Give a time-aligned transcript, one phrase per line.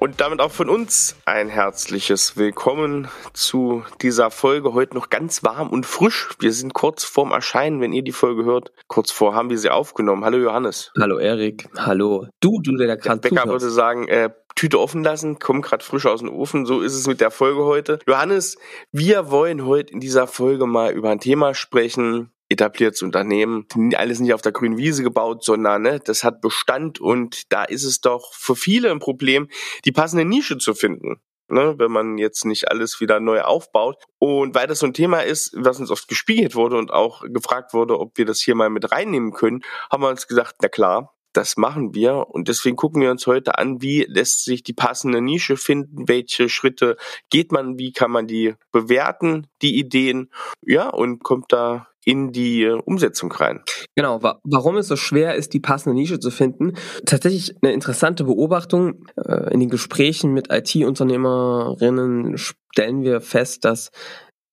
[0.00, 4.72] Und damit auch von uns ein herzliches Willkommen zu dieser Folge.
[4.72, 6.28] Heute noch ganz warm und frisch.
[6.38, 8.70] Wir sind kurz vorm Erscheinen, wenn ihr die Folge hört.
[8.86, 10.24] Kurz vor haben wir sie aufgenommen.
[10.24, 10.92] Hallo Johannes.
[11.00, 11.68] Hallo Erik.
[11.76, 12.28] Hallo.
[12.38, 13.64] Du, du der gerade Becker zuhörst.
[13.64, 16.64] würde sagen, äh, Tüte offen lassen, kommt gerade frisch aus dem Ofen.
[16.64, 17.98] So ist es mit der Folge heute.
[18.06, 18.56] Johannes,
[18.92, 24.34] wir wollen heute in dieser Folge mal über ein Thema sprechen, etabliertes Unternehmen, alles nicht
[24.34, 28.32] auf der grünen Wiese gebaut, sondern ne, das hat Bestand und da ist es doch
[28.34, 29.48] für viele ein Problem,
[29.84, 31.20] die passende Nische zu finden.
[31.50, 34.04] Ne, wenn man jetzt nicht alles wieder neu aufbaut.
[34.18, 37.72] Und weil das so ein Thema ist, was uns oft gespiegelt wurde und auch gefragt
[37.72, 41.17] wurde, ob wir das hier mal mit reinnehmen können, haben wir uns gesagt, na klar,
[41.38, 45.22] das machen wir und deswegen gucken wir uns heute an, wie lässt sich die passende
[45.22, 46.96] Nische finden, welche Schritte
[47.30, 50.30] geht man, wie kann man die bewerten, die Ideen,
[50.66, 53.60] ja, und kommt da in die äh, Umsetzung rein.
[53.94, 56.72] Genau, wa warum es so schwer ist, die passende Nische zu finden.
[57.06, 59.04] Tatsächlich eine interessante Beobachtung.
[59.16, 63.90] Äh, in den Gesprächen mit IT-Unternehmerinnen stellen wir fest, dass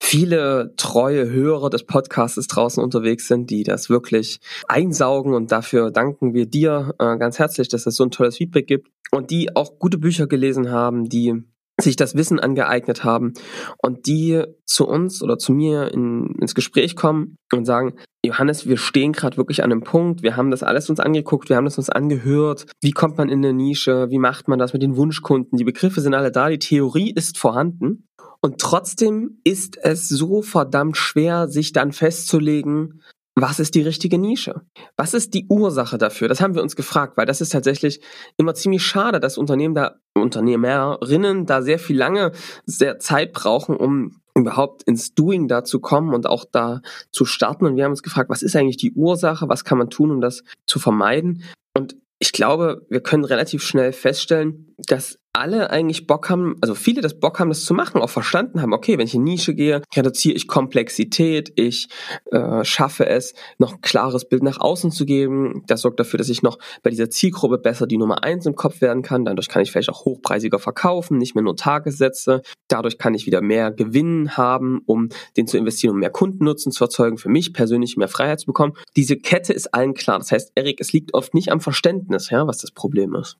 [0.02, 5.34] viele treue Hörer des Podcasts draußen unterwegs sind, die das wirklich einsaugen.
[5.34, 8.90] Und dafür danken wir dir äh, ganz herzlich, dass es so ein tolles Feedback gibt
[9.12, 11.44] und die auch gute Bücher gelesen haben, die
[11.82, 13.34] sich das Wissen angeeignet haben
[13.82, 18.78] und die zu uns oder zu mir in, ins Gespräch kommen und sagen, Johannes, wir
[18.78, 21.78] stehen gerade wirklich an einem Punkt, wir haben das alles uns angeguckt, wir haben das
[21.78, 25.58] uns angehört, wie kommt man in eine Nische, wie macht man das mit den Wunschkunden,
[25.58, 28.08] die Begriffe sind alle da, die Theorie ist vorhanden
[28.46, 33.02] und trotzdem ist es so verdammt schwer, sich dann festzulegen,
[33.34, 34.62] was ist die richtige Nische?
[34.98, 36.28] Was ist die Ursache dafür?
[36.28, 38.02] Das haben wir uns gefragt, weil das ist tatsächlich
[38.38, 42.34] immer ziemlich schade, dass Unternehmen da, Unternehmerinnen da sehr viel lange,
[42.68, 47.66] sehr Zeit brauchen, um überhaupt ins Doing da zu kommen und auch da zu starten.
[47.66, 49.50] Und wir haben uns gefragt, was ist eigentlich die Ursache?
[49.50, 51.42] Was kann man tun, um das zu vermeiden?
[51.76, 57.02] Und ich glaube, wir können relativ schnell feststellen, dass alle eigentlich Bock haben, also viele
[57.02, 59.82] das Bock haben, das zu machen, auch verstanden haben, okay, wenn ich in Nische gehe,
[59.96, 61.88] reduziere ich Komplexität, ich
[62.32, 65.64] äh, schaffe es, noch ein klares Bild nach außen zu geben.
[65.68, 68.82] Das sorgt dafür, dass ich noch bei dieser Zielgruppe besser die Nummer eins im Kopf
[68.82, 69.26] werden kann.
[69.26, 72.42] Dadurch kann ich vielleicht auch hochpreisiger verkaufen, nicht mehr nur Tagessätze.
[72.68, 76.84] Dadurch kann ich wieder mehr Gewinn haben, um den zu investieren, um mehr Kundennutzen zu
[76.84, 78.74] erzeugen, für mich persönlich mehr Freiheit zu bekommen.
[78.96, 80.20] Diese Kette ist allen klar.
[80.20, 83.38] Das heißt, Erik, es liegt oft nicht am Verständnis, ja, was das Problem ist.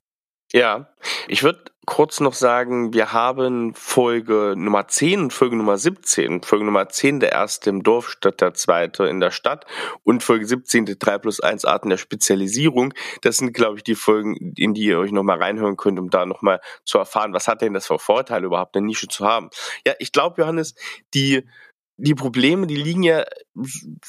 [0.52, 0.88] Ja,
[1.26, 6.42] ich würde kurz noch sagen, wir haben Folge Nummer 10 und Folge Nummer 17.
[6.42, 9.66] Folge Nummer 10 der erste im Dorf statt der zweite in der Stadt
[10.04, 12.92] und Folge 17 die 3 plus 1 Arten der Spezialisierung.
[13.22, 16.26] Das sind, glaube ich, die Folgen, in die ihr euch nochmal reinhören könnt, um da
[16.26, 19.50] nochmal zu erfahren, was hat denn das für Vorteile überhaupt eine Nische zu haben.
[19.86, 20.74] Ja, ich glaube, Johannes,
[21.14, 21.44] die
[21.98, 23.24] die Probleme, die liegen ja,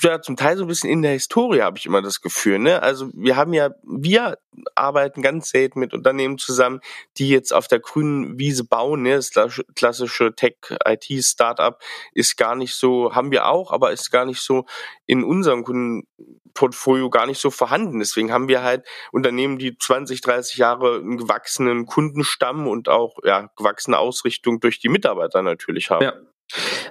[0.01, 2.59] ja zum Teil so ein bisschen in der Historie, habe ich immer das Gefühl.
[2.59, 2.81] Ne?
[2.81, 4.37] Also wir haben ja, wir
[4.75, 6.81] arbeiten ganz selten mit Unternehmen zusammen,
[7.17, 9.03] die jetzt auf der grünen Wiese bauen.
[9.03, 9.15] Ne?
[9.15, 11.81] Das klassische Tech-IT-Startup
[12.11, 14.65] ist gar nicht so, haben wir auch, aber ist gar nicht so
[15.05, 17.99] in unserem Kundenportfolio gar nicht so vorhanden.
[17.99, 23.49] Deswegen haben wir halt Unternehmen, die 20, 30 Jahre einen gewachsenen Kundenstamm und auch ja,
[23.55, 26.03] gewachsene Ausrichtung durch die Mitarbeiter natürlich haben.
[26.03, 26.13] Ja.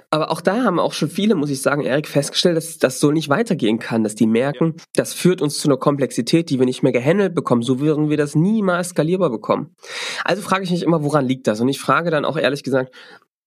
[0.09, 3.11] Aber auch da haben auch schon viele, muss ich sagen, Erik, festgestellt, dass das so
[3.11, 4.83] nicht weitergehen kann, dass die merken, ja.
[4.95, 7.61] das führt uns zu einer Komplexität, die wir nicht mehr gehandelt bekommen.
[7.61, 9.75] So würden wir das niemals skalierbar bekommen.
[10.23, 11.59] Also frage ich mich immer, woran liegt das?
[11.59, 12.93] Und ich frage dann auch ehrlich gesagt,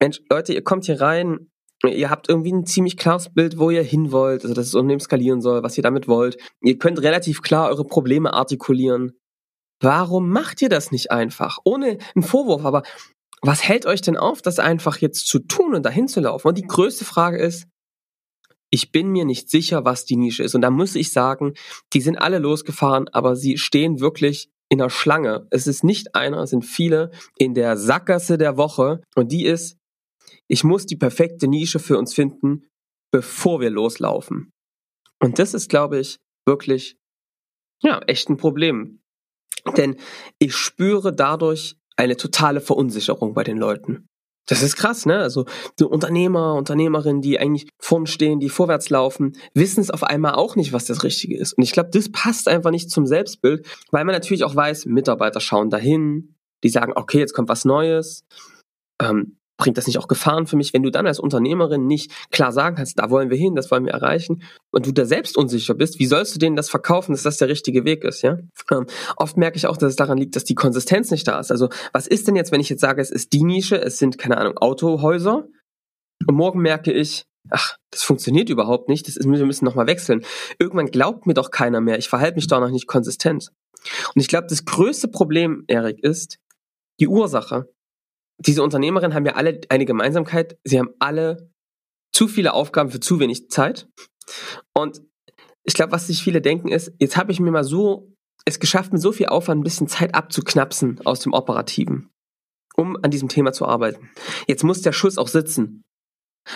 [0.00, 1.50] Mensch, Leute, ihr kommt hier rein,
[1.86, 5.00] ihr habt irgendwie ein ziemlich klares Bild, wo ihr hin wollt, also dass das Unternehmen
[5.00, 6.36] skalieren soll, was ihr damit wollt.
[6.62, 9.12] Ihr könnt relativ klar eure Probleme artikulieren.
[9.80, 11.58] Warum macht ihr das nicht einfach?
[11.64, 12.82] Ohne einen Vorwurf, aber
[13.42, 16.48] was hält euch denn auf, das einfach jetzt zu tun und dahin zu laufen?
[16.48, 17.66] Und die größte Frage ist,
[18.70, 20.54] ich bin mir nicht sicher, was die Nische ist.
[20.54, 21.54] Und da muss ich sagen,
[21.92, 25.48] die sind alle losgefahren, aber sie stehen wirklich in der Schlange.
[25.50, 29.00] Es ist nicht einer, es sind viele in der Sackgasse der Woche.
[29.16, 29.76] Und die ist,
[30.46, 32.68] ich muss die perfekte Nische für uns finden,
[33.10, 34.52] bevor wir loslaufen.
[35.18, 36.96] Und das ist, glaube ich, wirklich,
[37.82, 39.00] ja, echt ein Problem.
[39.76, 39.96] Denn
[40.38, 44.06] ich spüre dadurch eine totale Verunsicherung bei den Leuten.
[44.46, 45.18] Das ist krass, ne?
[45.18, 45.44] Also
[45.78, 50.56] so Unternehmer, Unternehmerinnen, die eigentlich vorn stehen, die vorwärts laufen, wissen es auf einmal auch
[50.56, 51.52] nicht, was das Richtige ist.
[51.52, 55.40] Und ich glaube, das passt einfach nicht zum Selbstbild, weil man natürlich auch weiß, Mitarbeiter
[55.40, 56.34] schauen dahin,
[56.64, 58.24] die sagen, okay, jetzt kommt was Neues.
[59.00, 62.50] Ähm, bringt das nicht auch Gefahren für mich, wenn du dann als Unternehmerin nicht klar
[62.50, 64.42] sagen kannst, da wollen wir hin, das wollen wir erreichen
[64.72, 67.48] und du da selbst unsicher bist, wie sollst du denen das verkaufen, dass das der
[67.48, 68.38] richtige Weg ist, ja?
[68.72, 68.86] Ähm,
[69.16, 71.50] oft merke ich auch, dass es daran liegt, dass die Konsistenz nicht da ist.
[71.50, 74.18] Also was ist denn jetzt, wenn ich jetzt sage, es ist die Nische, es sind
[74.18, 75.44] keine Ahnung Autohäuser
[76.26, 80.24] und morgen merke ich, ach, das funktioniert überhaupt nicht, das ist, wir müssen nochmal wechseln.
[80.58, 83.50] Irgendwann glaubt mir doch keiner mehr, ich verhalte mich doch noch nicht konsistent.
[84.14, 86.38] Und ich glaube, das größte Problem, Erik, ist
[86.98, 87.66] die Ursache.
[88.40, 91.50] Diese Unternehmerinnen haben ja alle eine Gemeinsamkeit, sie haben alle
[92.12, 93.88] zu viele Aufgaben für zu wenig Zeit.
[94.74, 95.02] Und
[95.62, 98.12] ich glaube, was sich viele denken ist, jetzt habe ich mir mal so
[98.44, 102.10] es geschafft, mit so viel Aufwand ein bisschen Zeit abzuknapsen aus dem Operativen,
[102.74, 104.10] um an diesem Thema zu arbeiten.
[104.48, 105.82] Jetzt muss der Schuss auch sitzen.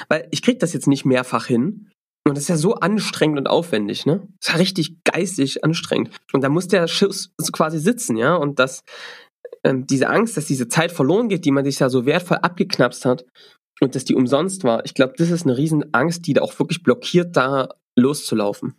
[0.08, 1.90] Weil ich krieg das jetzt nicht mehrfach hin.
[2.26, 4.26] Und das ist ja so anstrengend und aufwendig, ne?
[4.40, 6.10] Das ist ja richtig geistig anstrengend.
[6.32, 8.34] Und da muss der Schuss quasi sitzen, ja?
[8.34, 8.82] Und das,
[9.64, 13.05] ähm, diese Angst, dass diese Zeit verloren geht, die man sich ja so wertvoll abgeknapst
[13.05, 13.25] hat
[13.81, 16.58] und dass die umsonst war, ich glaube, das ist eine riesen Angst, die da auch
[16.58, 18.75] wirklich blockiert, da loszulaufen.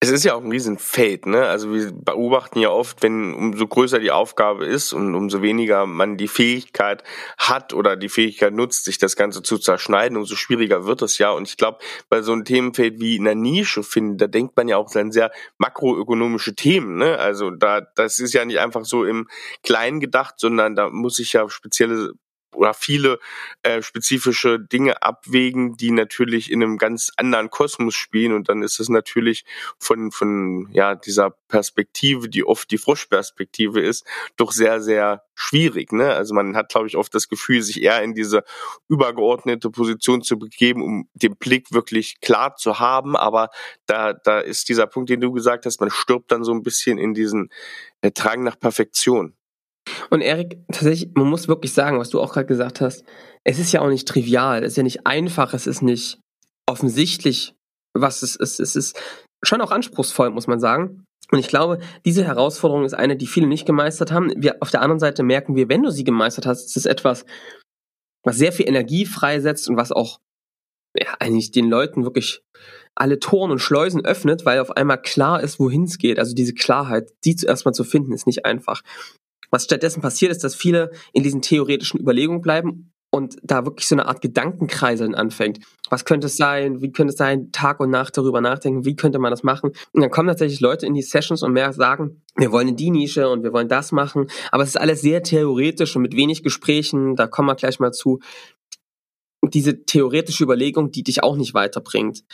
[0.00, 1.46] Es ist ja auch ein Riesenfeld, ne?
[1.46, 6.16] Also wir beobachten ja oft, wenn umso größer die Aufgabe ist und umso weniger man
[6.16, 7.02] die Fähigkeit
[7.38, 11.30] hat oder die Fähigkeit nutzt, sich das Ganze zu zerschneiden, umso schwieriger wird es ja.
[11.30, 11.78] Und ich glaube,
[12.08, 15.12] bei so einem Themenfeld wie in der Nische finden, da denkt man ja auch an
[15.12, 17.18] sehr makroökonomische Themen, ne?
[17.18, 19.28] Also da, das ist ja nicht einfach so im
[19.62, 22.12] Kleinen gedacht, sondern da muss ich ja spezielle
[22.54, 23.18] oder viele
[23.62, 28.80] äh, spezifische Dinge abwägen, die natürlich in einem ganz anderen Kosmos spielen und dann ist
[28.80, 29.44] es natürlich
[29.78, 34.06] von von ja dieser Perspektive, die oft die Froschperspektive ist,
[34.36, 35.92] doch sehr sehr schwierig.
[35.92, 36.12] Ne?
[36.12, 38.44] Also man hat glaube ich oft das Gefühl, sich eher in diese
[38.88, 43.16] übergeordnete Position zu begeben, um den Blick wirklich klar zu haben.
[43.16, 43.50] Aber
[43.86, 46.98] da da ist dieser Punkt, den du gesagt hast, man stirbt dann so ein bisschen
[46.98, 47.50] in diesen
[48.02, 49.36] äh, Drang nach Perfektion.
[50.10, 53.04] Und Erik, tatsächlich, man muss wirklich sagen, was du auch gerade gesagt hast,
[53.44, 56.20] es ist ja auch nicht trivial, es ist ja nicht einfach, es ist nicht
[56.68, 57.54] offensichtlich,
[57.94, 58.60] was es ist.
[58.60, 59.00] Es ist
[59.44, 61.04] schon auch anspruchsvoll, muss man sagen.
[61.30, 64.32] Und ich glaube, diese Herausforderung ist eine, die viele nicht gemeistert haben.
[64.36, 67.24] Wir, auf der anderen Seite merken wir, wenn du sie gemeistert hast, ist es etwas,
[68.22, 70.20] was sehr viel Energie freisetzt und was auch
[70.94, 72.42] ja, eigentlich den Leuten wirklich
[72.94, 76.18] alle Toren und Schleusen öffnet, weil auf einmal klar ist, wohin es geht.
[76.18, 78.82] Also diese Klarheit, die zuerst mal zu finden, ist nicht einfach.
[79.52, 83.94] Was stattdessen passiert ist, dass viele in diesen theoretischen Überlegungen bleiben und da wirklich so
[83.94, 85.60] eine Art Gedankenkreiseln anfängt.
[85.90, 86.80] Was könnte es sein?
[86.80, 87.52] Wie könnte es sein?
[87.52, 88.86] Tag und Nacht darüber nachdenken.
[88.86, 89.72] Wie könnte man das machen?
[89.92, 92.90] Und dann kommen tatsächlich Leute in die Sessions und mehr sagen, wir wollen in die
[92.90, 94.28] Nische und wir wollen das machen.
[94.50, 97.14] Aber es ist alles sehr theoretisch und mit wenig Gesprächen.
[97.14, 98.20] Da kommen wir gleich mal zu.
[99.44, 102.24] Diese theoretische Überlegung, die dich auch nicht weiterbringt.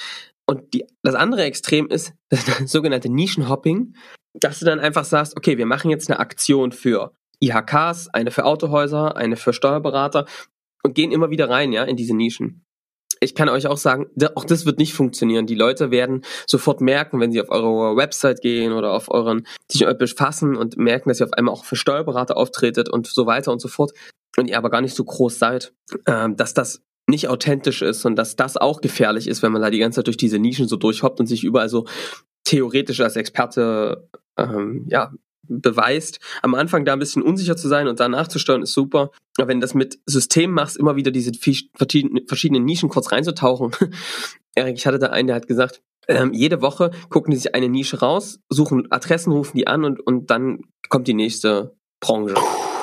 [0.47, 3.95] Und die, das andere Extrem ist das sogenannte Nischenhopping
[4.41, 8.45] dass du dann einfach sagst, okay, wir machen jetzt eine Aktion für IHKs, eine für
[8.45, 10.27] Autohäuser, eine für Steuerberater
[10.83, 12.65] und gehen immer wieder rein, ja, in diese Nischen.
[13.21, 14.07] Ich kann euch auch sagen,
[14.37, 15.47] auch das wird nicht funktionieren.
[15.47, 19.85] Die Leute werden sofort merken, wenn sie auf eure Website gehen oder auf euren, sich
[19.99, 23.61] befassen und merken, dass ihr auf einmal auch für Steuerberater auftretet und so weiter und
[23.61, 23.93] so fort
[24.37, 25.73] und ihr aber gar nicht so groß seid,
[26.07, 29.71] ähm, dass das nicht authentisch ist und dass das auch gefährlich ist, wenn man da
[29.71, 31.87] die ganze Zeit durch diese Nischen so durchhoppt und sich überall so
[32.45, 34.09] theoretisch als Experte
[34.39, 35.13] ähm, ja,
[35.49, 36.21] beweist.
[36.43, 39.11] Am Anfang da ein bisschen unsicher zu sein und da nachzusteuern ist super.
[39.39, 43.73] Aber wenn du das mit System machst, immer wieder diese verschiedenen Nischen kurz reinzutauchen.
[44.55, 47.69] Erik, ich hatte da einen, der hat gesagt, ähm, jede Woche gucken die sich eine
[47.69, 52.35] Nische raus, suchen Adressen, rufen die an und, und dann kommt die nächste Branche.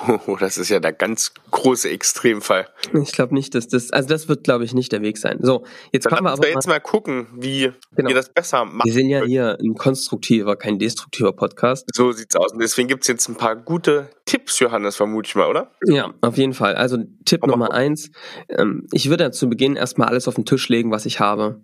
[0.28, 2.68] Oh, das ist ja der ganz große Extremfall.
[3.02, 5.40] Ich glaube nicht, dass das, also das wird, glaube ich, nicht der Weg sein.
[5.42, 8.10] So, jetzt Dann kommen wir aber wir jetzt mal gucken, wie genau.
[8.10, 8.86] wir das besser machen.
[8.86, 11.86] Wir sind ja hier ein konstruktiver, kein destruktiver Podcast.
[11.94, 12.54] So sieht's aus.
[12.54, 15.72] Und deswegen gibt's jetzt ein paar gute Tipps, Johannes, vermute ich mal, oder?
[15.86, 16.76] Ja, auf jeden Fall.
[16.76, 18.12] Also Tipp aber Nummer eins.
[18.50, 21.62] Ähm, ich würde zu Beginn erstmal alles auf den Tisch legen, was ich habe.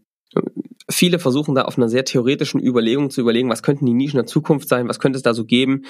[0.90, 4.26] Viele versuchen da auf einer sehr theoretischen Überlegung zu überlegen, was könnten die Nischen der
[4.26, 5.86] Zukunft sein, was könnte es da so geben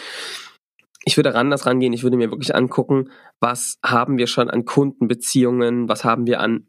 [1.03, 5.89] ich würde anders rangehen, ich würde mir wirklich angucken, was haben wir schon an Kundenbeziehungen,
[5.89, 6.67] was haben wir an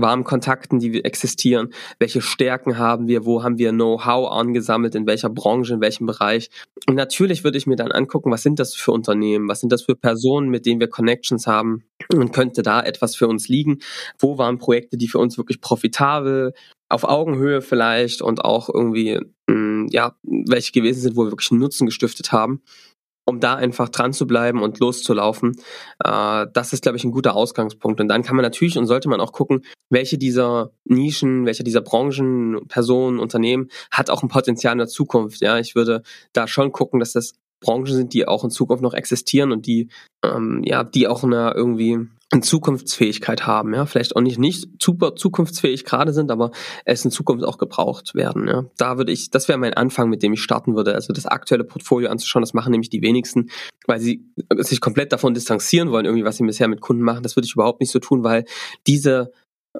[0.00, 5.30] warmen Kontakten, die existieren, welche Stärken haben wir, wo haben wir Know-how angesammelt, in welcher
[5.30, 6.50] Branche, in welchem Bereich.
[6.86, 9.82] Und natürlich würde ich mir dann angucken, was sind das für Unternehmen, was sind das
[9.82, 13.78] für Personen, mit denen wir Connections haben und könnte da etwas für uns liegen.
[14.18, 16.52] Wo waren Projekte, die für uns wirklich profitabel,
[16.88, 21.86] auf Augenhöhe vielleicht und auch irgendwie, mm, ja, welche gewesen sind, wo wir wirklich Nutzen
[21.86, 22.62] gestiftet haben
[23.28, 25.56] um da einfach dran zu bleiben und loszulaufen.
[26.02, 28.00] Äh, das ist, glaube ich, ein guter Ausgangspunkt.
[28.00, 31.82] Und dann kann man natürlich und sollte man auch gucken, welche dieser Nischen, welche dieser
[31.82, 35.42] Branchen, Personen, Unternehmen hat auch ein Potenzial in der Zukunft.
[35.42, 38.94] Ja, ich würde da schon gucken, dass das Branchen sind, die auch in Zukunft noch
[38.94, 39.88] existieren und die,
[40.24, 45.16] ähm, ja, die auch eine irgendwie eine Zukunftsfähigkeit haben, ja, vielleicht auch nicht nicht super
[45.16, 46.50] zukunftsfähig gerade sind, aber
[46.84, 48.66] es in Zukunft auch gebraucht werden, ja.
[48.76, 51.64] Da würde ich, das wäre mein Anfang, mit dem ich starten würde, also das aktuelle
[51.64, 53.48] Portfolio anzuschauen, das machen nämlich die wenigsten,
[53.86, 54.26] weil sie
[54.58, 57.54] sich komplett davon distanzieren wollen, irgendwie was sie bisher mit Kunden machen, das würde ich
[57.54, 58.44] überhaupt nicht so tun, weil
[58.86, 59.32] diese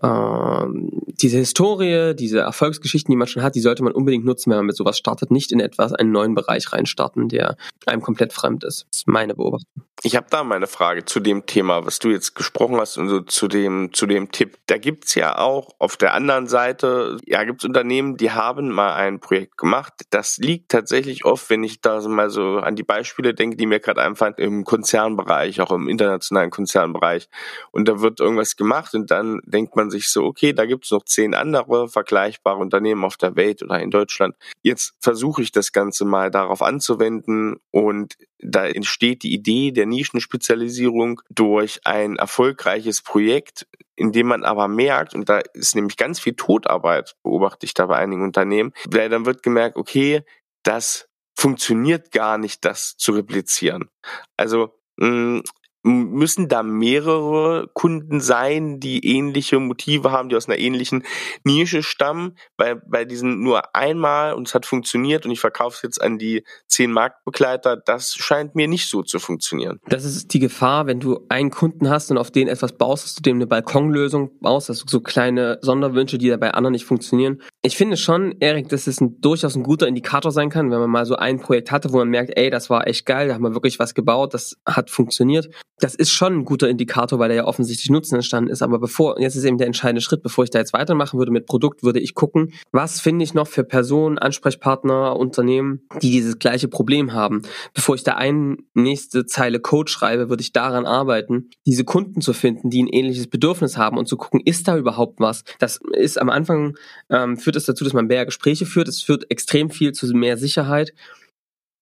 [0.03, 4.59] ähm, diese Historie, diese Erfolgsgeschichten, die man schon hat, die sollte man unbedingt nutzen, wenn
[4.59, 5.31] man mit sowas startet.
[5.31, 8.87] Nicht in etwas, einen neuen Bereich reinstarten, der einem komplett fremd ist.
[8.91, 9.85] Das ist meine Beobachtung.
[10.05, 13.21] Ich habe da meine Frage zu dem Thema, was du jetzt gesprochen hast und so
[13.21, 14.57] zu dem, zu dem Tipp.
[14.67, 19.19] Da gibt's ja auch auf der anderen Seite, ja, gibt's Unternehmen, die haben mal ein
[19.19, 19.93] Projekt gemacht.
[20.11, 23.81] Das liegt tatsächlich oft, wenn ich da mal so an die Beispiele denke, die mir
[23.81, 27.29] gerade einfallen, im Konzernbereich, auch im internationalen Konzernbereich.
[27.73, 31.05] Und da wird irgendwas gemacht und dann denkt man sich so, okay, da gibt's noch
[31.05, 34.37] zehn andere vergleichbare Unternehmen auf der Welt oder in Deutschland.
[34.63, 41.21] Jetzt versuche ich das Ganze mal darauf anzuwenden und da entsteht die Idee der Nischenspezialisierung
[41.31, 43.67] durch ein erfolgreiches Projekt,
[43.97, 47.87] in dem man aber merkt, und da ist nämlich ganz viel Todarbeit, beobachte ich da
[47.87, 50.23] bei einigen Unternehmen, weil dann wird gemerkt, okay,
[50.63, 53.89] das funktioniert gar nicht, das zu replizieren.
[54.37, 55.43] Also mh,
[55.83, 61.05] müssen da mehrere Kunden sein, die ähnliche Motive haben, die aus einer ähnlichen
[61.45, 65.83] Nische stammen, weil bei diesen nur einmal und es hat funktioniert und ich verkaufe es
[65.83, 69.79] jetzt an die zehn Marktbegleiter, das scheint mir nicht so zu funktionieren.
[69.87, 73.15] Das ist die Gefahr, wenn du einen Kunden hast und auf den etwas baust, dass
[73.15, 76.87] du dem eine Balkonlösung baust, dass du so kleine Sonderwünsche, die da bei anderen nicht
[76.87, 77.41] funktionieren.
[77.63, 80.91] Ich finde schon, Erik, dass es ein, durchaus ein guter Indikator sein kann, wenn man
[80.91, 83.43] mal so ein Projekt hatte, wo man merkt, ey, das war echt geil, da haben
[83.43, 85.49] wir wirklich was gebaut, das hat funktioniert
[85.81, 88.63] das ist schon ein guter Indikator, weil da ja offensichtlich Nutzen entstanden ist.
[88.63, 91.47] Aber bevor, jetzt ist eben der entscheidende Schritt, bevor ich da jetzt weitermachen würde mit
[91.47, 96.69] Produkt, würde ich gucken, was finde ich noch für Personen, Ansprechpartner, Unternehmen, die dieses gleiche
[96.69, 97.43] Problem haben.
[97.75, 102.33] Bevor ich da eine nächste Zeile Code schreibe, würde ich daran arbeiten, diese Kunden zu
[102.33, 105.45] finden, die ein ähnliches Bedürfnis haben und zu gucken, ist da überhaupt was?
[105.59, 106.77] Das ist am Anfang,
[107.11, 108.89] ähm, führt es dazu, dass man mehr Gespräche führt.
[108.89, 110.93] Es führt extrem viel zu mehr Sicherheit.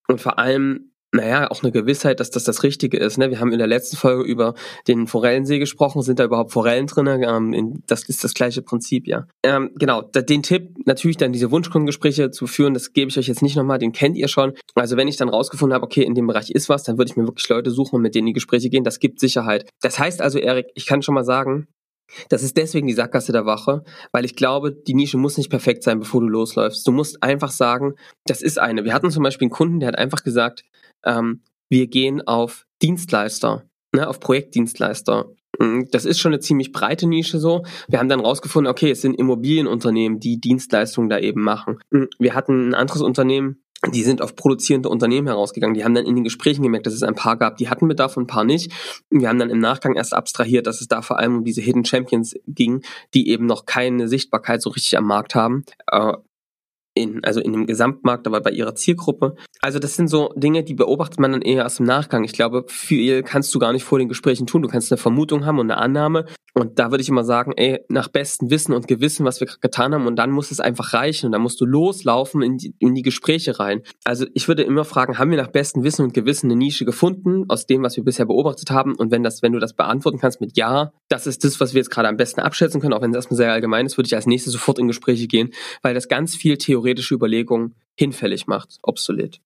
[0.09, 3.19] Und vor allem naja, auch eine Gewissheit, dass das das Richtige ist.
[3.19, 3.31] Ne?
[3.31, 4.55] Wir haben in der letzten Folge über
[4.87, 6.03] den Forellensee gesprochen.
[6.03, 7.07] Sind da überhaupt Forellen drin?
[7.07, 9.27] Ähm, das ist das gleiche Prinzip, ja.
[9.43, 13.43] Ähm, genau, den Tipp, natürlich dann diese Wunschkundengespräche zu führen, das gebe ich euch jetzt
[13.43, 14.53] nicht nochmal, den kennt ihr schon.
[14.75, 17.17] Also wenn ich dann rausgefunden habe, okay, in dem Bereich ist was, dann würde ich
[17.17, 18.85] mir wirklich Leute suchen und mit denen die Gespräche gehen.
[18.85, 19.69] Das gibt Sicherheit.
[19.81, 21.69] Das heißt also, Erik, ich kann schon mal sagen,
[22.29, 23.83] das ist deswegen die Sackgasse der Wache,
[24.13, 26.87] weil ich glaube, die Nische muss nicht perfekt sein, bevor du losläufst.
[26.87, 27.95] Du musst einfach sagen,
[28.27, 28.85] das ist eine.
[28.85, 30.65] Wir hatten zum Beispiel einen Kunden, der hat einfach gesagt,
[31.05, 35.27] ähm, wir gehen auf Dienstleister, ne, auf Projektdienstleister.
[35.59, 37.65] Mhm, das ist schon eine ziemlich breite Nische so.
[37.89, 41.79] Wir haben dann rausgefunden, okay, es sind Immobilienunternehmen, die Dienstleistungen da eben machen.
[41.91, 43.63] Mhm, wir hatten ein anderes Unternehmen,
[43.93, 45.75] die sind auf produzierende Unternehmen herausgegangen.
[45.75, 48.17] Die haben dann in den Gesprächen gemerkt, dass es ein paar gab, die hatten Bedarf
[48.17, 48.73] und ein paar nicht.
[49.11, 51.85] Wir haben dann im Nachgang erst abstrahiert, dass es da vor allem um diese Hidden
[51.85, 52.83] Champions ging,
[53.15, 55.65] die eben noch keine Sichtbarkeit so richtig am Markt haben.
[56.97, 59.37] In, also in dem Gesamtmarkt, aber bei ihrer Zielgruppe.
[59.61, 62.25] Also das sind so Dinge, die beobachtet man dann eher erst im Nachgang.
[62.25, 64.63] Ich glaube, viel kannst du gar nicht vor den Gesprächen tun.
[64.63, 66.25] Du kannst eine Vermutung haben und eine Annahme.
[66.55, 69.93] Und da würde ich immer sagen, ey, nach bestem Wissen und Gewissen, was wir getan
[69.93, 71.27] haben, und dann muss es einfach reichen.
[71.27, 73.83] Und dann musst du loslaufen in die, in die Gespräche rein.
[74.05, 77.45] Also ich würde immer fragen, haben wir nach bestem Wissen und Gewissen eine Nische gefunden,
[77.49, 78.95] aus dem, was wir bisher beobachtet haben?
[78.95, 81.81] Und wenn das, wenn du das beantworten kannst mit Ja, das ist das, was wir
[81.81, 84.15] jetzt gerade am besten abschätzen können, auch wenn es erstmal sehr allgemein ist, würde ich
[84.15, 85.51] als nächstes sofort in Gespräche gehen,
[85.83, 89.41] weil das ganz viel Theorie theoretische Überlegungen hinfällig macht, obsolet.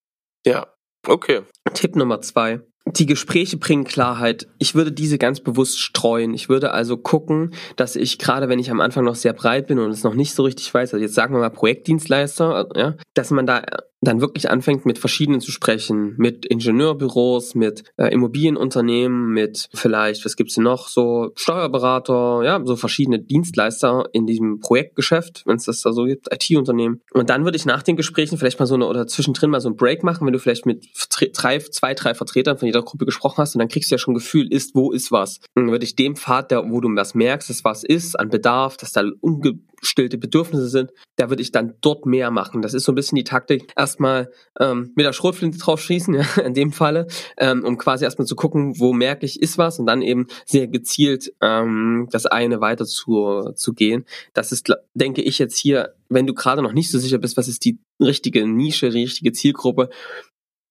[0.45, 0.67] Ja,
[1.07, 1.41] okay.
[1.73, 2.61] Tipp Nummer zwei.
[2.85, 4.47] Die Gespräche bringen Klarheit.
[4.57, 6.33] Ich würde diese ganz bewusst streuen.
[6.33, 9.77] Ich würde also gucken, dass ich gerade, wenn ich am Anfang noch sehr breit bin
[9.79, 13.29] und es noch nicht so richtig weiß, also jetzt sagen wir mal Projektdienstleister, ja, dass
[13.29, 13.63] man da
[14.01, 20.35] dann wirklich anfängt, mit verschiedenen zu sprechen, mit Ingenieurbüros, mit äh, Immobilienunternehmen, mit vielleicht, was
[20.35, 25.81] gibt's denn noch, so Steuerberater, ja, so verschiedene Dienstleister in diesem Projektgeschäft, wenn es das
[25.81, 27.01] da so gibt, IT-Unternehmen.
[27.13, 29.69] Und dann würde ich nach den Gesprächen vielleicht mal so eine, oder zwischendrin mal so
[29.69, 30.87] ein Break machen, wenn du vielleicht mit
[31.33, 34.13] drei, zwei, drei Vertretern von jeder Gruppe gesprochen hast und dann kriegst du ja schon
[34.13, 35.37] ein Gefühl, ist, wo ist was.
[35.55, 38.29] Und dann würde ich dem Pfad, der, wo du was merkst, dass was ist, an
[38.29, 42.61] Bedarf, dass da unge stillte Bedürfnisse sind, da würde ich dann dort mehr machen.
[42.61, 43.71] Das ist so ein bisschen die Taktik.
[43.75, 47.07] Erstmal ähm, mit der Schrotflinte drauf schießen, ja, in dem Falle,
[47.37, 50.67] ähm, um quasi erstmal zu gucken, wo merke ich, ist was und dann eben sehr
[50.67, 54.05] gezielt ähm, das eine weiter zu, zu gehen.
[54.33, 57.47] Das ist, denke ich, jetzt hier, wenn du gerade noch nicht so sicher bist, was
[57.47, 59.89] ist die richtige Nische, die richtige Zielgruppe,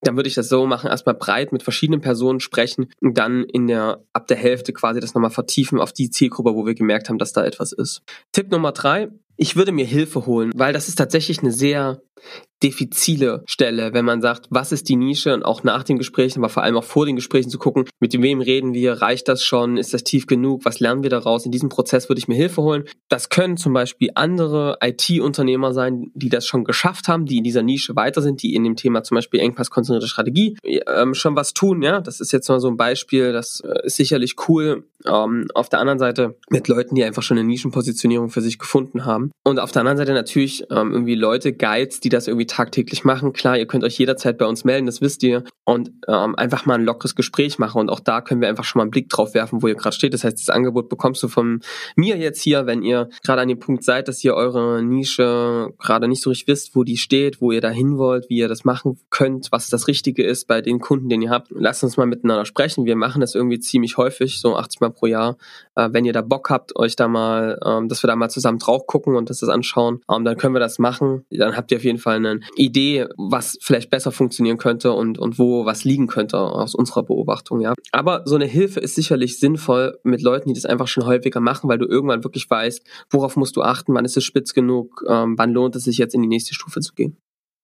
[0.02, 3.66] dann würde ich das so machen, erstmal breit mit verschiedenen Personen sprechen und dann in
[3.66, 7.19] der, ab der Hälfte quasi das nochmal vertiefen auf die Zielgruppe, wo wir gemerkt haben,
[7.19, 8.02] dass da etwas ist.
[8.33, 12.02] Tipp Nummer drei, ich würde mir Hilfe holen, weil das ist tatsächlich eine sehr
[12.62, 16.49] Defizile stelle, wenn man sagt, was ist die Nische und auch nach den Gesprächen, aber
[16.49, 19.76] vor allem auch vor den Gesprächen zu gucken, mit wem reden wir, reicht das schon,
[19.76, 21.47] ist das tief genug, was lernen wir daraus?
[21.47, 22.85] In diesem Prozess würde ich mir Hilfe holen.
[23.09, 27.62] Das können zum Beispiel andere IT-Unternehmer sein, die das schon geschafft haben, die in dieser
[27.62, 31.83] Nische weiter sind, die in dem Thema zum Beispiel engpasskonzentrierte Strategie ähm, schon was tun.
[31.83, 34.85] Ja, das ist jetzt mal so ein Beispiel, das äh, ist sicherlich cool.
[35.07, 39.07] Ähm, auf der anderen Seite mit Leuten, die einfach schon eine Nischenpositionierung für sich gefunden
[39.07, 39.31] haben.
[39.45, 43.33] Und auf der anderen Seite natürlich ähm, irgendwie Leute, Guides, die das irgendwie tagtäglich machen.
[43.33, 45.45] Klar, ihr könnt euch jederzeit bei uns melden, das wisst ihr.
[45.64, 47.80] Und ähm, einfach mal ein lockeres Gespräch machen.
[47.80, 49.95] Und auch da können wir einfach schon mal einen Blick drauf werfen, wo ihr gerade
[49.95, 50.12] steht.
[50.14, 51.61] Das heißt, das Angebot bekommst du von
[51.95, 56.09] mir jetzt hier, wenn ihr gerade an dem Punkt seid, dass ihr eure Nische gerade
[56.09, 58.99] nicht so richtig wisst, wo die steht, wo ihr dahin wollt, wie ihr das machen
[59.11, 61.49] könnt, was das Richtige ist bei den Kunden, den ihr habt.
[61.50, 62.85] Lasst uns mal miteinander sprechen.
[62.85, 65.37] Wir machen das irgendwie ziemlich häufig, so 80 Mal pro Jahr.
[65.76, 68.59] Äh, wenn ihr da Bock habt, euch da mal, ähm, dass wir da mal zusammen
[68.59, 71.25] drauf gucken und das, das anschauen, ähm, dann können wir das machen.
[71.30, 75.38] Dann habt ihr auf jeden Fall eine Idee, was vielleicht besser funktionieren könnte und, und
[75.38, 77.75] wo was liegen könnte aus unserer Beobachtung, ja.
[77.92, 81.68] Aber so eine Hilfe ist sicherlich sinnvoll mit Leuten, die das einfach schon häufiger machen,
[81.68, 85.35] weil du irgendwann wirklich weißt, worauf musst du achten, wann ist es spitz genug, ähm,
[85.37, 87.16] wann lohnt es sich jetzt in die nächste Stufe zu gehen.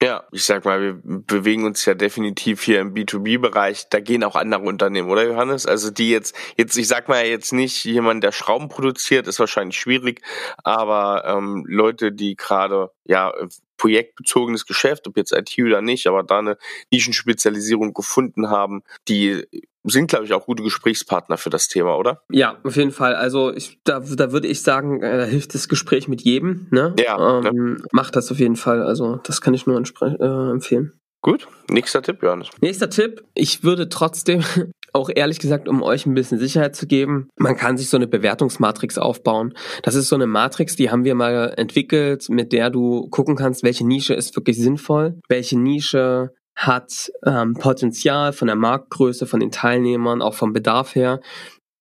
[0.02, 3.88] Ja, ich sag mal, wir bewegen uns ja definitiv hier im B2B-Bereich.
[3.88, 5.64] Da gehen auch andere Unternehmen, oder Johannes?
[5.64, 9.78] Also die jetzt, jetzt, ich sag mal jetzt nicht jemand, der Schrauben produziert, ist wahrscheinlich
[9.78, 10.20] schwierig,
[10.62, 13.32] aber ähm, Leute, die gerade ja
[13.76, 16.58] projektbezogenes Geschäft, ob jetzt IT oder nicht, aber da eine
[16.90, 19.44] Nischenspezialisierung gefunden haben, die
[19.84, 22.22] sind, glaube ich, auch gute Gesprächspartner für das Thema, oder?
[22.30, 23.14] Ja, auf jeden Fall.
[23.14, 26.66] Also ich, da, da würde ich sagen, äh, da hilft das Gespräch mit jedem.
[26.70, 26.94] Ne?
[26.98, 27.40] Ja.
[27.44, 27.86] Ähm, ja.
[27.92, 28.82] Macht das auf jeden Fall.
[28.82, 30.92] Also das kann ich nur äh, empfehlen.
[31.22, 32.50] Gut, nächster Tipp, Johannes.
[32.60, 34.44] Nächster Tipp, ich würde trotzdem
[34.92, 38.06] auch ehrlich gesagt, um euch ein bisschen Sicherheit zu geben, man kann sich so eine
[38.06, 39.54] Bewertungsmatrix aufbauen.
[39.82, 43.62] Das ist so eine Matrix, die haben wir mal entwickelt, mit der du gucken kannst,
[43.62, 49.50] welche Nische ist wirklich sinnvoll, welche Nische hat ähm, Potenzial von der Marktgröße, von den
[49.50, 51.20] Teilnehmern, auch vom Bedarf her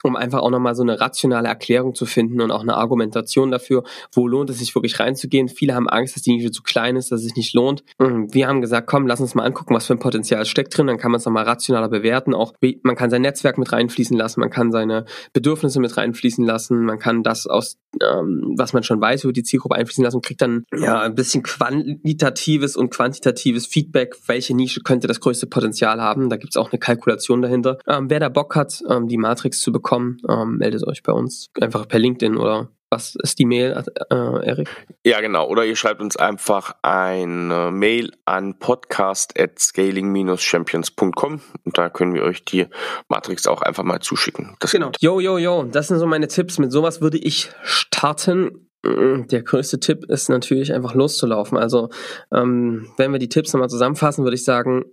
[0.04, 3.84] um einfach auch nochmal so eine rationale Erklärung zu finden und auch eine Argumentation dafür,
[4.14, 5.50] wo lohnt es sich wirklich reinzugehen.
[5.50, 7.84] Viele haben Angst, dass die Nische zu klein ist, dass es sich nicht lohnt.
[8.00, 10.88] Mhm, wir haben gesagt, komm, lass uns mal angucken, was für ein Potenzial steckt drin,
[10.88, 12.34] dann kann man es nochmal rationaler bewerten.
[12.34, 12.54] Auch
[12.84, 17.00] man kann sein Netzwerk mit reinfließen lassen, man kann seine Bedürfnisse mit reinfließen lassen, man
[17.00, 20.42] kann das aus, ähm, was man schon weiß, über die Zielgruppe einfließen lassen und kriegt
[20.42, 26.30] dann ja ein bisschen qualitatives und quantitatives Feedback, welche Nische könnte das größte Potenzial haben.
[26.30, 27.78] Da gibt's auch eine Kalkulation dahinter.
[27.88, 31.14] Ähm, wer da Bock hat, ähm, die Matrix zu bekommen, bekommen, ähm, meldet euch bei
[31.14, 34.70] uns einfach per LinkedIn oder was ist die Mail, äh, Erik?
[35.04, 35.48] Ja, genau.
[35.48, 42.24] Oder ihr schreibt uns einfach eine Mail an podcast at scaling-champions.com und da können wir
[42.24, 42.68] euch die
[43.10, 44.56] Matrix auch einfach mal zuschicken.
[44.60, 44.92] Das genau.
[45.00, 45.64] Yo, yo, yo.
[45.64, 46.58] Das sind so meine Tipps.
[46.58, 48.70] Mit sowas würde ich starten.
[48.84, 51.58] Der größte Tipp ist natürlich einfach loszulaufen.
[51.58, 51.90] Also,
[52.32, 54.86] ähm, wenn wir die Tipps nochmal zusammenfassen, würde ich sagen,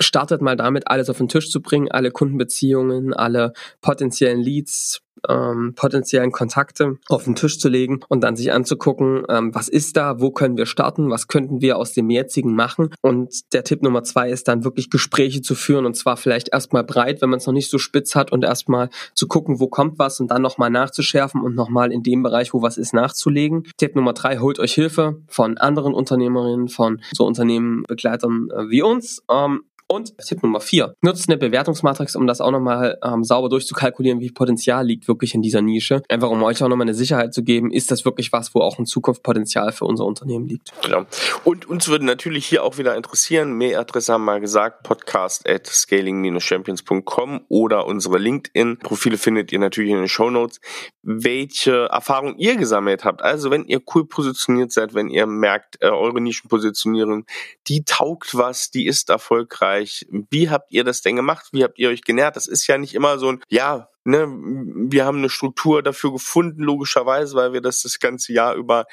[0.00, 5.74] startet mal damit, alles auf den Tisch zu bringen, alle Kundenbeziehungen, alle potenziellen Leads, ähm,
[5.76, 10.20] potenziellen Kontakte auf den Tisch zu legen und dann sich anzugucken, ähm, was ist da,
[10.20, 12.90] wo können wir starten, was könnten wir aus dem jetzigen machen.
[13.02, 16.84] Und der Tipp Nummer zwei ist dann wirklich Gespräche zu führen und zwar vielleicht erstmal
[16.84, 19.98] breit, wenn man es noch nicht so spitz hat und erstmal zu gucken, wo kommt
[19.98, 23.64] was und dann nochmal nachzuschärfen und nochmal in dem Bereich, wo was ist, nachzulegen.
[23.76, 29.22] Tipp Nummer drei, holt euch Hilfe von anderen Unternehmerinnen, von so Unternehmenbegleitern äh, wie uns.
[29.30, 34.20] Ähm, und Tipp Nummer vier, nutzt eine Bewertungsmatrix, um das auch nochmal ähm, sauber durchzukalkulieren,
[34.20, 36.02] wie Potenzial liegt wirklich in dieser Nische.
[36.08, 38.78] Einfach um euch auch nochmal eine Sicherheit zu geben, ist das wirklich was, wo auch
[38.78, 40.70] in Zukunft Potenzial für unser Unternehmen liegt.
[40.84, 41.06] Genau.
[41.44, 47.40] Und uns würde natürlich hier auch wieder interessieren, Mailadresse haben wir gesagt, podcast at scaling-champions.com
[47.48, 50.60] oder unsere LinkedIn-Profile findet ihr natürlich in den Show Notes,
[51.02, 53.22] welche Erfahrungen ihr gesammelt habt.
[53.22, 57.26] Also wenn ihr cool positioniert seid, wenn ihr merkt, äh, eure Nischenpositionierung,
[57.66, 60.06] die taugt was, die ist erfolgreich, Bereich.
[60.10, 61.48] Wie habt ihr das denn gemacht?
[61.52, 62.36] Wie habt ihr euch genährt?
[62.36, 66.62] Das ist ja nicht immer so ein, ja, ne, wir haben eine Struktur dafür gefunden,
[66.62, 68.86] logischerweise, weil wir das das ganze Jahr über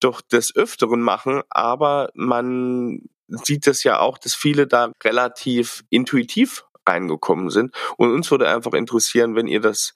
[0.00, 6.64] doch des Öfteren machen, aber man sieht das ja auch, dass viele da relativ intuitiv
[6.86, 7.74] reingekommen sind.
[7.96, 9.94] Und uns würde einfach interessieren, wenn ihr das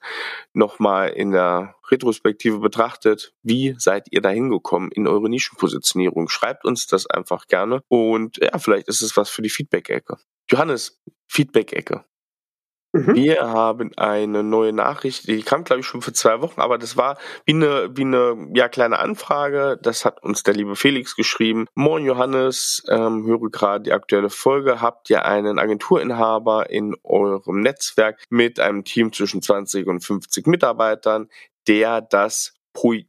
[0.53, 6.29] nochmal in der Retrospektive betrachtet, wie seid ihr da hingekommen in eure Nischenpositionierung?
[6.29, 10.17] Schreibt uns das einfach gerne und ja, vielleicht ist es was für die Feedback-Ecke.
[10.49, 12.05] Johannes, Feedback-Ecke.
[12.91, 13.15] Mhm.
[13.15, 16.97] Wir haben eine neue Nachricht, die kam glaube ich schon vor zwei Wochen, aber das
[16.97, 19.77] war wie eine, wie eine ja, kleine Anfrage.
[19.81, 21.67] Das hat uns der liebe Felix geschrieben.
[21.75, 24.81] Moin Johannes, ähm, höre gerade die aktuelle Folge.
[24.81, 31.29] Habt ihr einen Agenturinhaber in eurem Netzwerk mit einem Team zwischen 20 und 50 Mitarbeitern,
[31.67, 32.58] der das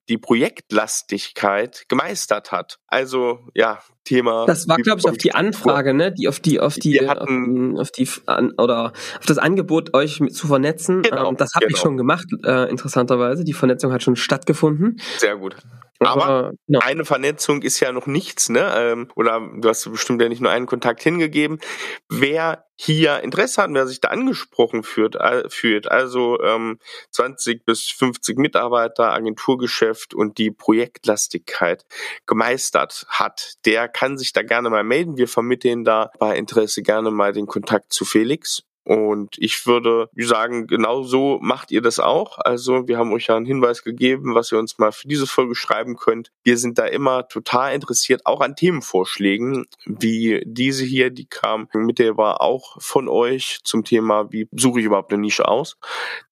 [0.09, 2.79] die Projektlastigkeit gemeistert hat.
[2.87, 4.46] Also ja, Thema.
[4.46, 6.12] Das war, glaube ich, auf die Anfrage, ne?
[6.12, 10.20] Die auf die, auf die, hatten, auf die, auf die oder auf das Angebot, euch
[10.33, 11.03] zu vernetzen.
[11.03, 11.77] Genau, ähm, das habe genau.
[11.77, 13.44] ich schon gemacht, äh, interessanterweise.
[13.44, 15.01] Die Vernetzung hat schon stattgefunden.
[15.18, 15.57] Sehr gut.
[16.02, 16.78] Aber no.
[16.78, 18.72] eine Vernetzung ist ja noch nichts, ne?
[18.74, 21.60] Ähm, oder du hast bestimmt ja nicht nur einen Kontakt hingegeben.
[22.08, 26.78] Wer hier Interesse hat, wer sich da angesprochen fühlt, äh, fühlt, also ähm,
[27.10, 31.84] 20 bis 50 Mitarbeiter, Agenturgeschäft und die Projektlastigkeit
[32.24, 35.18] gemeistert hat, der kann sich da gerne mal melden.
[35.18, 38.62] Wir vermitteln da bei Interesse gerne mal den Kontakt zu Felix.
[38.85, 42.38] Und ich würde sagen, genau so macht ihr das auch.
[42.38, 45.55] Also wir haben euch ja einen Hinweis gegeben, was ihr uns mal für diese Folge
[45.55, 46.33] schreiben könnt.
[46.43, 51.99] Wir sind da immer total interessiert, auch an Themenvorschlägen, wie diese hier, die kam mit
[51.99, 55.77] der war auch von euch zum Thema, wie suche ich überhaupt eine Nische aus.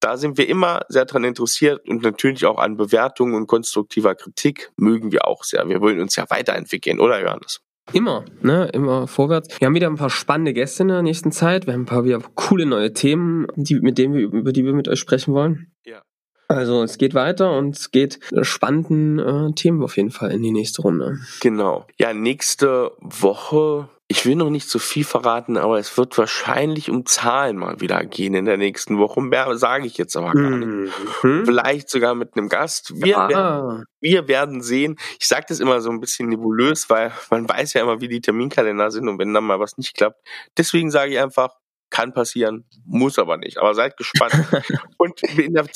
[0.01, 4.71] Da sind wir immer sehr dran interessiert und natürlich auch an Bewertungen und konstruktiver Kritik
[4.77, 5.69] mögen wir auch sehr.
[5.69, 7.61] Wir wollen uns ja weiterentwickeln, oder Johannes?
[7.93, 9.61] Immer, ne, immer vorwärts.
[9.61, 11.67] Wir haben wieder ein paar spannende Gäste in der nächsten Zeit.
[11.67, 14.75] Wir haben ein paar wieder coole neue Themen, die, mit denen wir, über die wir
[14.75, 15.73] mit euch sprechen wollen.
[15.87, 16.03] Ja.
[16.49, 20.53] Also es geht weiter und es geht spannenden äh, Themen auf jeden Fall in die
[20.53, 21.19] nächste Runde.
[21.41, 21.87] Genau.
[21.99, 27.05] Ja, nächste Woche ich will noch nicht zu viel verraten, aber es wird wahrscheinlich um
[27.05, 29.21] Zahlen mal wieder gehen in der nächsten Woche.
[29.21, 30.93] Mehr sage ich jetzt aber gar nicht.
[31.23, 31.45] Mhm.
[31.45, 32.95] Vielleicht sogar mit einem Gast.
[33.05, 33.29] Wir, ah.
[33.29, 34.97] werden, wir werden sehen.
[35.21, 38.23] Ich sage das immer so ein bisschen nebulös, weil man weiß ja immer, wie die
[38.23, 40.27] Terminkalender sind und wenn dann mal was nicht klappt.
[40.57, 41.51] Deswegen sage ich einfach,
[41.91, 43.59] kann passieren, muss aber nicht.
[43.59, 44.33] Aber seid gespannt.
[44.97, 45.67] und in der,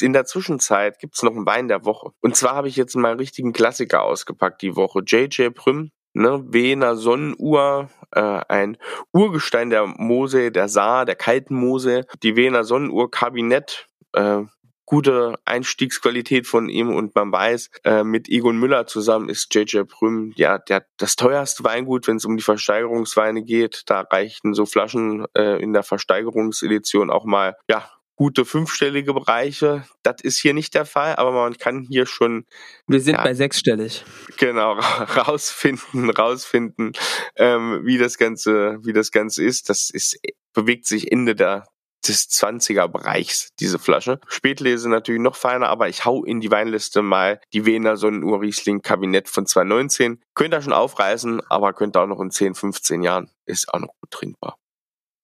[0.00, 2.10] in der Zwischenzeit gibt's noch einen Wein der Woche.
[2.20, 5.02] Und zwar habe ich jetzt mal einen richtigen Klassiker ausgepackt die Woche.
[5.06, 8.76] JJ Prüm ne, Wener Sonnenuhr, äh, ein
[9.12, 14.42] Urgestein der Mose, der Saar, der kalten Mose, die Wener Sonnenuhr Kabinett, äh,
[14.84, 20.32] gute Einstiegsqualität von ihm und man weiß, äh, mit Egon Müller zusammen ist JJ Prüm
[20.36, 23.82] ja der das teuerste Weingut, wenn es um die Versteigerungsweine geht.
[23.86, 27.86] Da reichten so Flaschen äh, in der Versteigerungsedition auch mal ja
[28.18, 29.84] gute fünfstellige Bereiche.
[30.02, 32.46] Das ist hier nicht der Fall, aber man kann hier schon.
[32.88, 34.04] Wir sind ja, bei sechsstellig.
[34.38, 36.92] Genau, rausfinden, rausfinden,
[37.36, 39.70] ähm, wie das Ganze, wie das Ganze ist.
[39.70, 40.18] Das ist,
[40.52, 41.66] bewegt sich Ende der
[42.06, 44.20] des 20er Bereichs, diese Flasche.
[44.26, 48.82] Spätlese natürlich noch feiner, aber ich hau in die Weinliste mal die Wiener Sonnenuhr Riesling
[48.82, 50.20] Kabinett von 2019.
[50.34, 53.30] Könnt ihr schon aufreißen, aber könnt ihr auch noch in 10, 15 Jahren.
[53.46, 54.58] Ist auch noch gut trinkbar.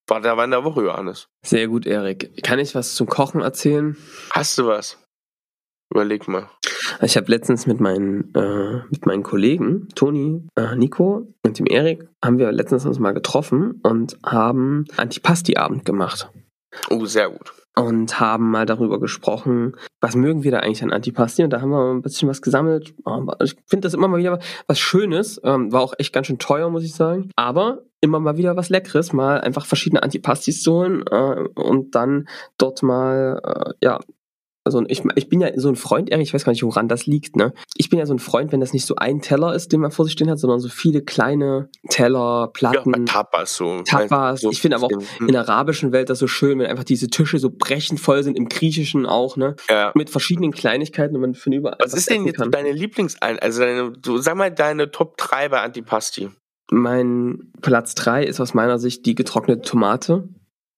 [0.07, 1.29] War der Wein der Woche, Johannes.
[1.45, 2.43] Sehr gut, Erik.
[2.43, 3.97] Kann ich was zum Kochen erzählen?
[4.31, 4.99] Hast du was?
[5.91, 6.51] Überleg mal.
[7.01, 12.09] Ich habe letztens mit meinen, äh, mit meinen Kollegen, Toni, äh, Nico und dem Erik,
[12.23, 16.31] haben wir letztens uns mal getroffen und haben Antipasti-Abend gemacht.
[16.91, 17.53] Oh, sehr gut.
[17.77, 21.43] Und haben mal darüber gesprochen, was mögen wir da eigentlich an Antipasti?
[21.43, 22.95] Und da haben wir ein bisschen was gesammelt.
[23.43, 25.41] Ich finde das immer mal wieder was Schönes.
[25.43, 27.31] Ähm, war auch echt ganz schön teuer, muss ich sagen.
[27.37, 32.83] Aber immer mal wieder was Leckeres, mal einfach verschiedene Antipastis holen äh, und dann dort
[32.83, 33.99] mal äh, ja
[34.65, 37.05] also ich, ich bin ja so ein Freund, Erik, ich weiß gar nicht, woran das
[37.05, 37.53] liegt, ne?
[37.77, 39.91] Ich bin ja so ein Freund, wenn das nicht so ein Teller ist, den man
[39.91, 42.95] vor sich stehen hat, sondern so viele kleine Teller, Platten.
[42.97, 43.83] Ja, Tapas so.
[43.83, 44.41] Tapas.
[44.41, 47.09] So ich finde aber auch in der arabischen Welt das so schön, wenn einfach diese
[47.09, 49.55] Tische so brechend voll sind, im Griechischen auch, ne?
[49.69, 49.93] Ja.
[49.95, 51.77] Mit verschiedenen Kleinigkeiten und man von überall.
[51.79, 52.51] Was, was ist denn jetzt kann.
[52.51, 56.31] deine Lieblings, also deine, du, sag mal deine Top 3 bei Antipasti?
[56.71, 60.29] Mein Platz 3 ist aus meiner Sicht die getrocknete Tomate.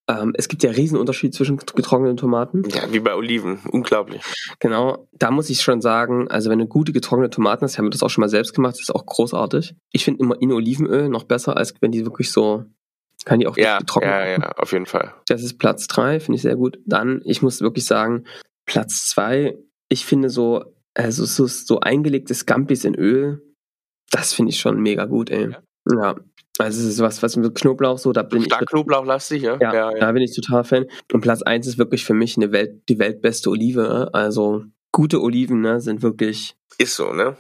[0.09, 2.63] Ähm, es gibt ja Riesenunterschied zwischen getrockneten Tomaten.
[2.69, 3.59] Ja, wie bei Oliven.
[3.71, 4.23] Unglaublich.
[4.61, 5.09] Genau.
[5.13, 8.03] Da muss ich schon sagen, also wenn du gute getrocknete Tomaten hast, haben wir das
[8.03, 9.75] auch schon mal selbst gemacht, das ist auch großartig.
[9.93, 12.65] Ich finde immer in Olivenöl noch besser, als wenn die wirklich so
[13.25, 15.13] kann die auch ja, getrocknet Ja, ja, auf jeden Fall.
[15.27, 16.79] Das ist Platz drei, finde ich sehr gut.
[16.87, 18.25] Dann, ich muss wirklich sagen,
[18.67, 23.43] Platz zwei, ich finde so, also so, so eingelegtes Gampis in Öl,
[24.13, 25.51] das finde ich schon mega gut, ey.
[25.51, 25.63] Ja.
[25.87, 26.17] Ja.
[26.59, 28.69] Also es ist was, was mit Knoblauch so, da bin Stark ich.
[28.69, 29.59] Knoblauchlastig, ja?
[29.61, 29.99] Ja, ja, ja.
[29.99, 30.87] Da bin ich total Fan.
[31.13, 34.09] Und Platz eins ist wirklich für mich eine Welt, die weltbeste Olive.
[34.13, 36.57] Also gute Oliven, ne, sind wirklich.
[36.79, 37.37] Ist so, ne?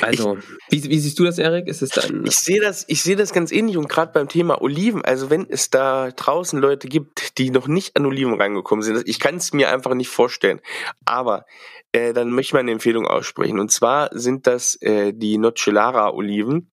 [0.00, 0.36] Also,
[0.70, 1.68] ich, wie, wie siehst du das, Erik?
[1.68, 2.24] Ist es dann?
[2.26, 5.46] Ich sehe das, ich sehe das ganz ähnlich und gerade beim Thema Oliven, also wenn
[5.48, 9.52] es da draußen Leute gibt, die noch nicht an Oliven reingekommen sind, ich kann es
[9.52, 10.60] mir einfach nicht vorstellen.
[11.04, 11.46] Aber
[11.92, 13.60] äh, dann möchte ich mal eine Empfehlung aussprechen.
[13.60, 16.70] Und zwar sind das äh, die Nocellara Oliven.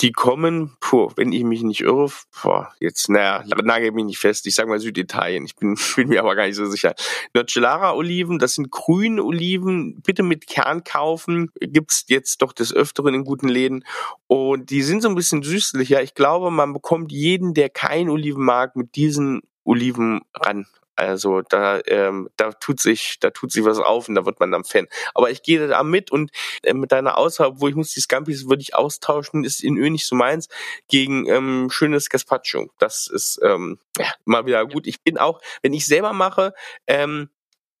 [0.00, 2.10] Die kommen, puh, wenn ich mich nicht irre,
[2.42, 6.20] boah, jetzt, naja, nagel mich nicht fest, ich sag mal Süditalien, ich bin, bin mir
[6.20, 6.94] aber gar nicht so sicher.
[7.34, 13.24] Nocellara-Oliven, das sind grüne Oliven, bitte mit Kern kaufen, gibt's jetzt doch des Öfteren in
[13.24, 13.84] guten Läden
[14.26, 16.02] und die sind so ein bisschen süßlicher.
[16.02, 21.80] Ich glaube, man bekommt jeden, der kein Oliven mag, mit diesen Oliven ran Also da,
[21.86, 24.88] ähm, da tut sich, da tut sich was auf und da wird man dann Fan.
[25.14, 26.30] Aber ich gehe da mit und
[26.62, 29.90] äh, mit deiner Aussage, wo ich muss die Scampis würde ich austauschen, ist in Öl
[29.90, 30.48] nicht so meins,
[30.88, 32.70] gegen ähm, schönes Gazpacho.
[32.78, 34.86] Das ist ähm, ja, mal wieder gut.
[34.86, 36.54] Ich bin auch, wenn ich selber mache,
[36.86, 37.28] ähm,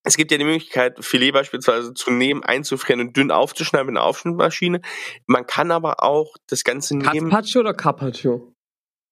[0.06, 4.06] es gibt ja die Möglichkeit, Filet beispielsweise zu nehmen, einzufrieren und dünn aufzuschneiden mit einer
[4.06, 4.80] Aufschnittmaschine.
[5.26, 7.30] Man kann aber auch das Ganze nehmen.
[7.30, 8.55] Carpaccio oder Carpaccio?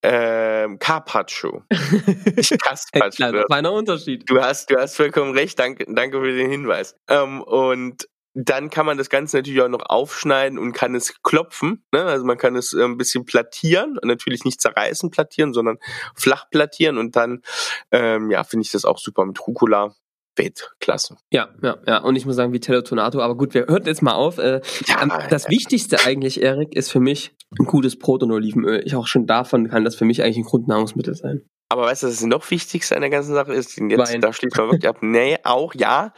[0.07, 1.63] Ähm, Carpaccio.
[1.71, 3.11] Nicht Carpaccio.
[3.11, 4.29] Kleiner, feiner Unterschied.
[4.29, 5.59] Du hast, du hast vollkommen recht.
[5.59, 6.95] Danke, danke für den Hinweis.
[7.09, 11.85] Ähm, und dann kann man das Ganze natürlich auch noch aufschneiden und kann es klopfen.
[11.93, 12.05] Ne?
[12.05, 15.79] Also man kann es äh, ein bisschen plattieren, natürlich nicht zerreißen plattieren, sondern
[16.15, 17.43] flach plattieren und dann,
[17.91, 19.95] ähm, ja, finde ich das auch super mit Rucola.
[20.37, 21.17] Weltklasse.
[21.31, 21.99] Ja, ja, ja.
[21.99, 23.21] Und ich muss sagen, Vitello Tonato.
[23.21, 24.39] Aber gut, wir hören jetzt mal auf.
[24.39, 25.51] Äh, ja, das ja.
[25.51, 28.83] Wichtigste eigentlich, Erik, ist für mich ein gutes Brot und Olivenöl.
[28.85, 31.43] Ich auch schon davon kann das für mich eigentlich ein Grundnahrungsmittel sein.
[31.71, 33.77] Aber weißt du, was das noch Wichtigste an der ganzen Sache ist?
[33.79, 34.21] Jetzt, Wein.
[34.21, 34.99] da schließt man wirklich ab.
[35.03, 36.13] Nee, auch ja.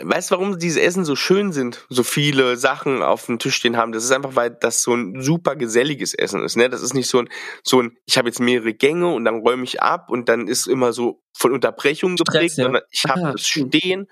[0.00, 1.86] Weißt du, warum diese Essen so schön sind?
[1.90, 3.92] So viele Sachen auf dem Tisch stehen haben.
[3.92, 6.56] Das ist einfach, weil das so ein super geselliges Essen ist.
[6.56, 6.68] Ne?
[6.68, 7.28] Das ist nicht so ein,
[7.62, 10.66] so ein, ich habe jetzt mehrere Gänge und dann räume ich ab und dann ist
[10.66, 12.64] immer so von Unterbrechungen geprägt, ja.
[12.64, 14.08] sondern ich habe das Stehen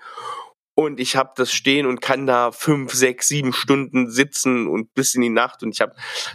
[0.79, 5.13] und ich habe das stehen und kann da fünf, sechs, sieben Stunden sitzen und bis
[5.13, 5.91] in die Nacht und ich habe,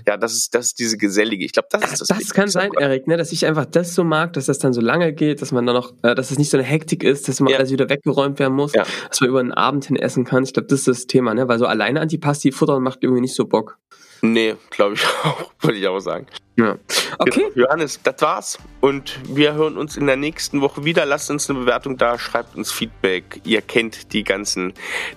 [0.07, 1.47] ja, das ist das ist diese gesellige.
[1.47, 2.19] Ich glaube, das ist das.
[2.19, 4.83] Das kann sein, Erik, ne, dass ich einfach das so mag, dass das dann so
[4.83, 7.41] lange geht, dass man dann noch, äh, dass es nicht so eine Hektik ist, dass
[7.41, 7.57] man ja.
[7.57, 8.85] alles wieder weggeräumt werden muss, ja.
[9.09, 10.45] dass man über den Abend hin essen kann.
[10.45, 13.35] Ich glaube, das ist das Thema, ne, weil so alleine Antipasti futtern macht irgendwie nicht
[13.35, 13.79] so Bock.
[14.25, 16.27] Nee, glaube ich auch, würde ich auch sagen.
[16.57, 16.79] Ja.
[17.19, 17.51] Okay.
[17.53, 18.59] Genau, Johannes, das war's.
[18.81, 21.05] Und wir hören uns in der nächsten Woche wieder.
[21.05, 23.43] Lasst uns eine Bewertung da, schreibt uns Feedback.
[23.45, 24.73] Ihr kennt die ganzen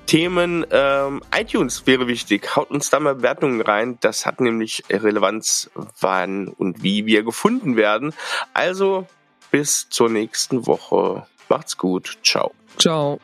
[0.07, 0.65] Themen.
[0.71, 2.53] Ähm, iTunes wäre wichtig.
[2.57, 3.97] Haut uns da mal Bewertungen rein.
[4.01, 5.69] Das hat nämlich Relevanz,
[6.01, 8.13] wann und wie wir gefunden werden.
[8.53, 9.07] Also
[9.51, 11.25] bis zur nächsten Woche.
[11.47, 12.17] Macht's gut.
[12.23, 12.51] Ciao.
[12.77, 13.21] Ciao.